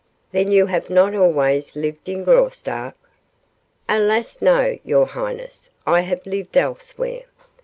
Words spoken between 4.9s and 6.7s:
highness. I have lived